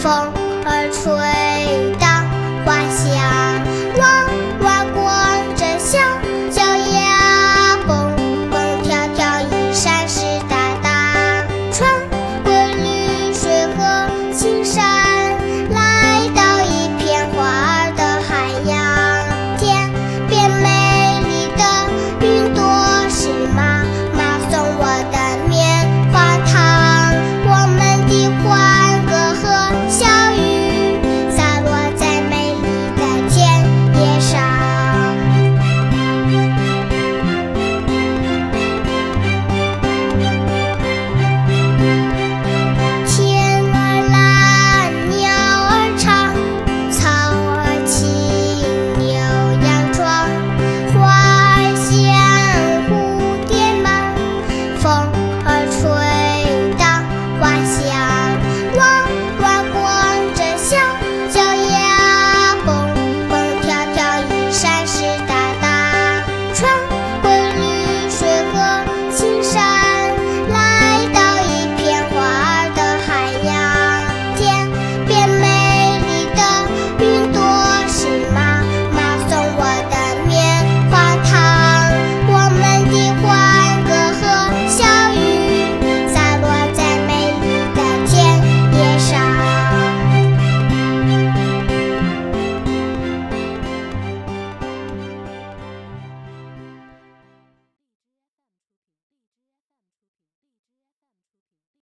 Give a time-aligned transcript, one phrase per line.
[0.00, 0.39] 风。